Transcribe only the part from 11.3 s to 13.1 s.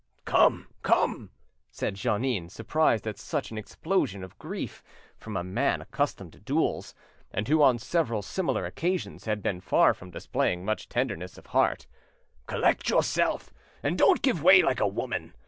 of heart, "collect